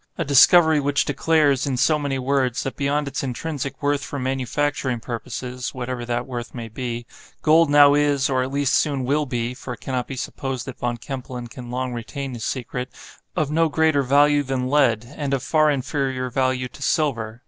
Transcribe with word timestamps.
a 0.17 0.25
discovery 0.25 0.79
which 0.79 1.05
declares, 1.05 1.67
in 1.67 1.77
so 1.77 1.99
many 1.99 2.17
words, 2.17 2.63
that 2.63 2.75
beyond 2.75 3.07
its 3.07 3.21
intrinsic 3.21 3.83
worth 3.83 4.03
for 4.03 4.17
manufacturing 4.17 4.99
purposes 4.99 5.75
(whatever 5.75 6.03
that 6.05 6.25
worth 6.25 6.55
may 6.55 6.67
be), 6.67 7.05
gold 7.43 7.69
now 7.69 7.93
is, 7.93 8.27
or 8.27 8.41
at 8.41 8.51
least 8.51 8.73
soon 8.73 9.03
will 9.05 9.27
be 9.27 9.53
(for 9.53 9.75
it 9.75 9.79
cannot 9.79 10.07
be 10.07 10.15
supposed 10.15 10.65
that 10.65 10.79
Von 10.79 10.97
Kempelen 10.97 11.47
can 11.47 11.69
long 11.69 11.93
retain 11.93 12.33
his 12.33 12.45
secret), 12.45 12.89
of 13.35 13.51
no 13.51 13.69
greater 13.69 14.01
value 14.01 14.41
than 14.41 14.67
lead, 14.69 15.05
and 15.15 15.35
of 15.35 15.43
far 15.43 15.69
inferior 15.69 16.31
value 16.31 16.67
to 16.67 16.81
silver. 16.81 17.39